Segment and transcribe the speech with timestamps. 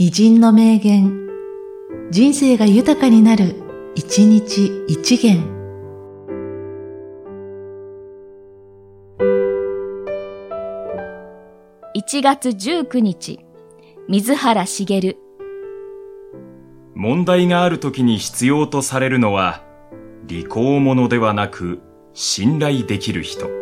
[0.00, 1.28] 偉人の名言、
[2.12, 3.56] 人生が豊かになる、
[3.96, 5.42] 一日一元。
[11.96, 13.40] 1月19日、
[14.06, 15.16] 水原茂。
[16.94, 19.64] 問題がある時に必要とされるのは、
[20.26, 21.80] 利口者ではなく、
[22.14, 23.57] 信頼できる人。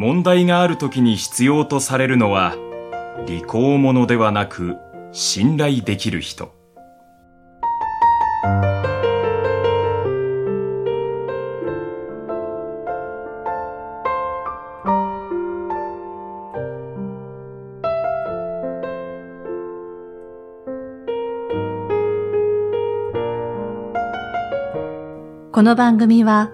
[0.00, 2.56] 問題がある時に必要とされるのは、
[3.26, 4.78] 利口者ではなく、
[5.12, 6.54] 信頼できる人。
[25.52, 26.50] この番組は、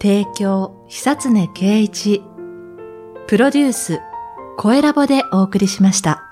[0.00, 2.24] 提供、久常圭一、
[3.28, 4.00] プロデュース、
[4.56, 6.27] 声ラボでお送りしました。